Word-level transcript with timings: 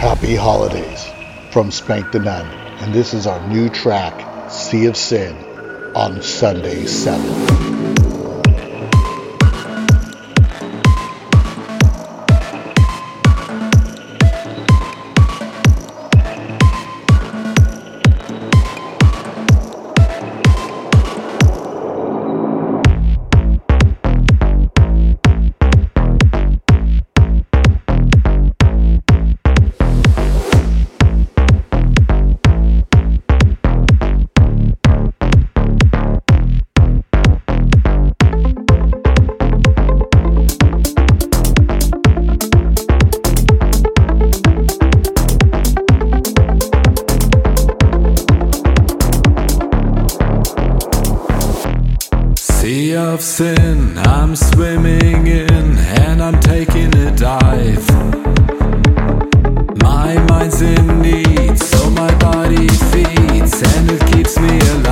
Happy 0.00 0.34
holidays 0.34 1.12
from 1.50 1.70
Spank 1.70 2.10
the 2.10 2.20
Nun, 2.20 2.46
and 2.80 2.94
this 2.94 3.12
is 3.12 3.26
our 3.26 3.46
new 3.48 3.68
track, 3.68 4.50
Sea 4.50 4.86
of 4.86 4.96
Sin, 4.96 5.36
on 5.94 6.22
Sunday 6.22 6.86
7. 6.86 7.89
I'm 56.32 56.40
taking 56.42 56.94
a 56.94 57.10
dive. 57.16 57.88
My 59.82 60.14
mind's 60.28 60.62
in 60.62 61.02
need, 61.02 61.58
so 61.58 61.90
my 61.90 62.14
body 62.18 62.68
feeds, 62.68 63.60
and 63.60 63.90
it 63.90 64.06
keeps 64.12 64.38
me 64.38 64.60
alive. 64.60 64.89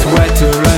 sweater. 0.00 0.69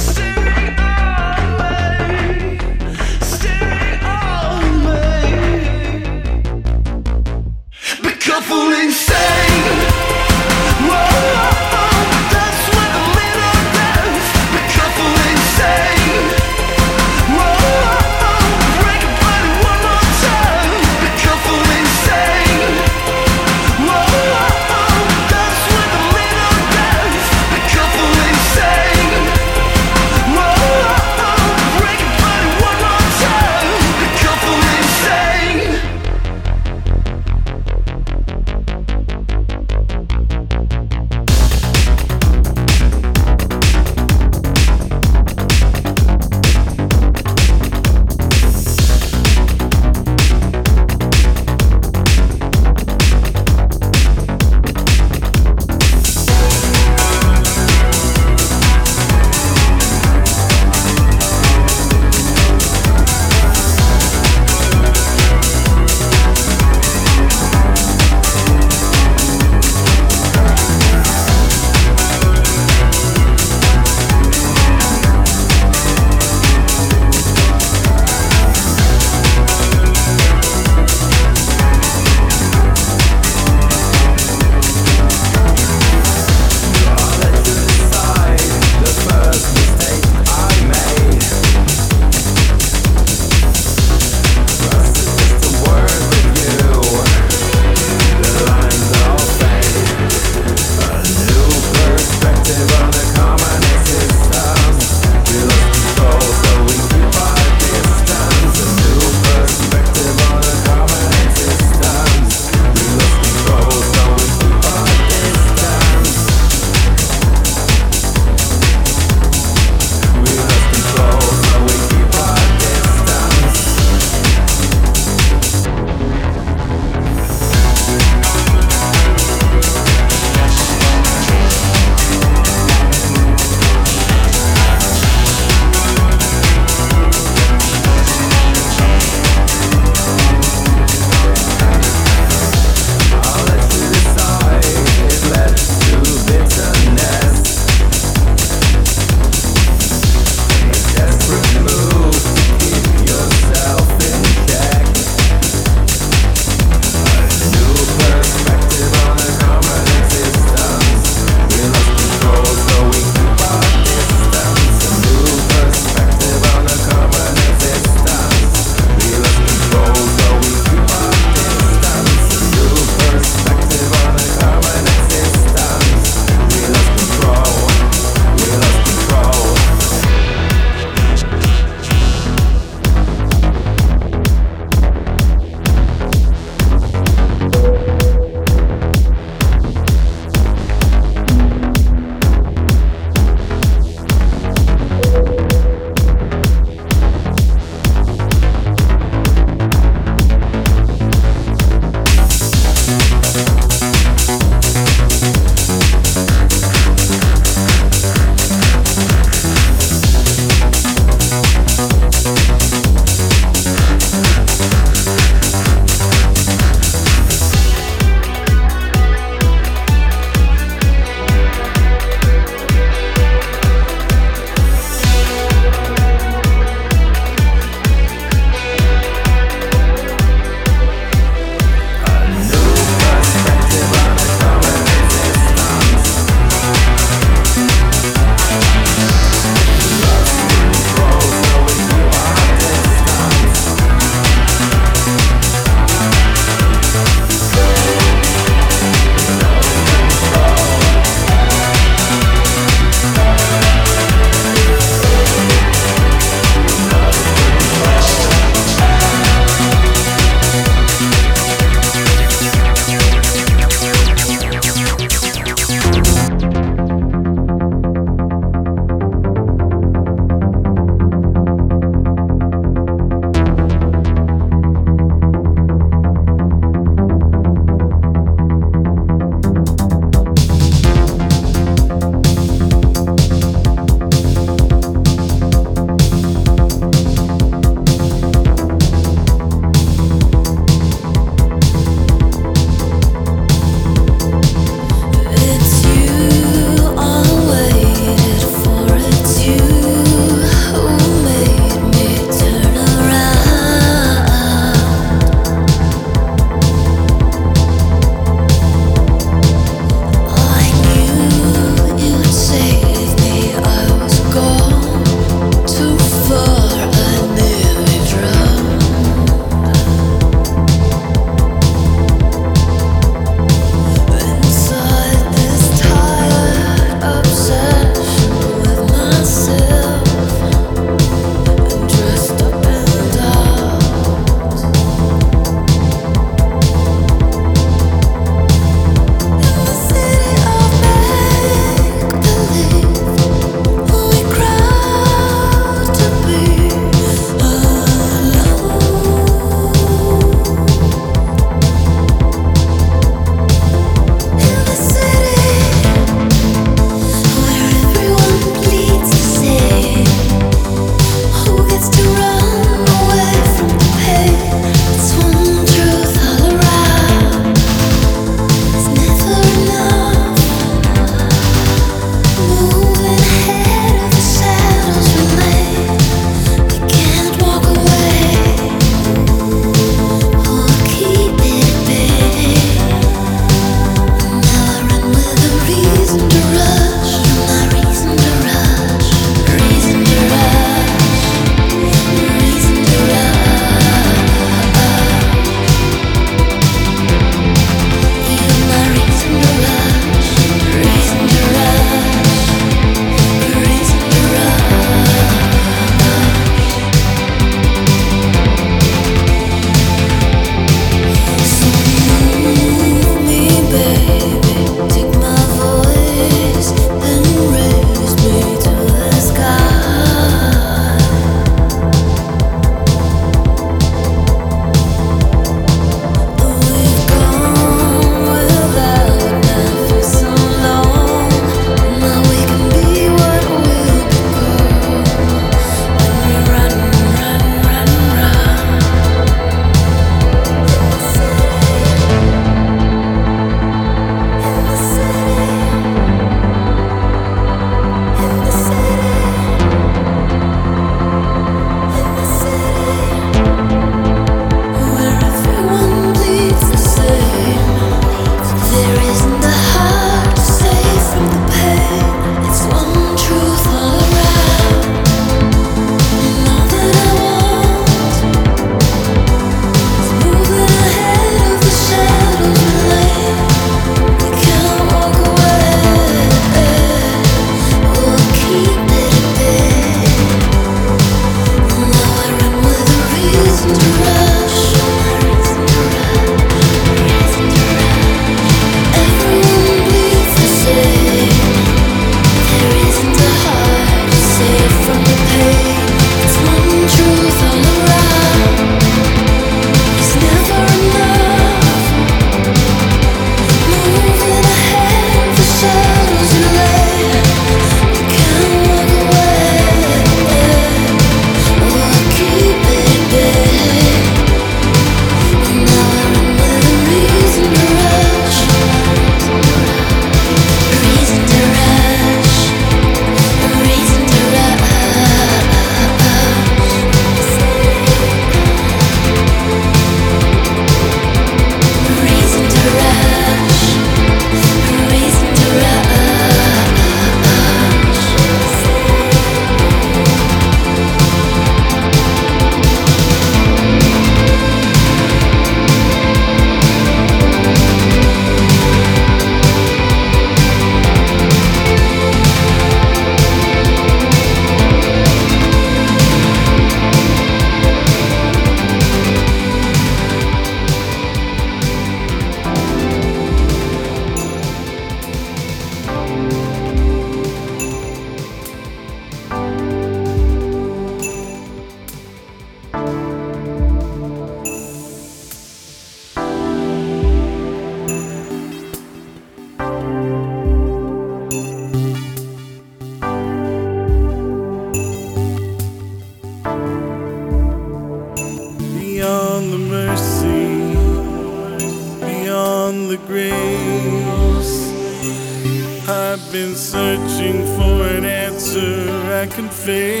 can 599.33 599.49
fail. 599.49 600.00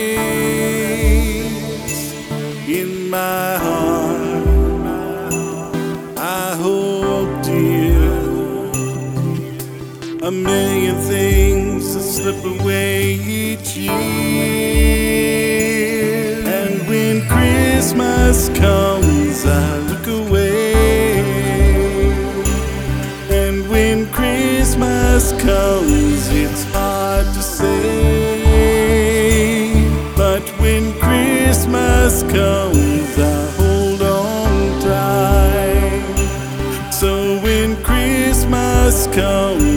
must 38.83 39.11
come. 39.11 39.70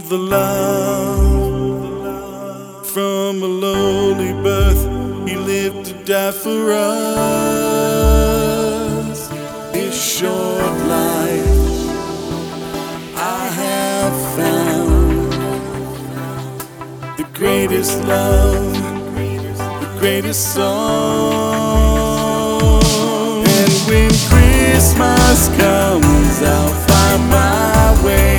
the 0.00 0.16
love 0.16 1.24
from 2.86 3.42
a 3.42 3.46
lowly 3.46 4.32
birth. 4.42 4.82
He 5.28 5.36
lived 5.36 5.86
to 5.86 5.94
die 6.04 6.32
for 6.32 6.72
us. 6.72 6.90
His 9.72 9.94
short 9.94 10.76
life 10.86 11.46
I 13.16 13.48
have 13.62 14.14
found 14.36 15.32
the 17.18 17.24
greatest 17.32 18.02
love, 18.04 18.74
the 19.80 19.90
greatest 19.98 20.54
song. 20.54 21.94
And 23.56 23.72
when 23.88 24.10
Christmas 24.30 25.48
comes, 25.58 26.42
I'll 26.42 26.74
find 26.88 27.22
my 27.30 28.04
way. 28.04 28.33